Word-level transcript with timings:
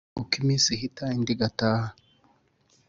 Uko 0.19 0.33
iminsi 0.41 0.67
ihita 0.75 1.03
indi 1.15 1.31
igataha 1.35 1.87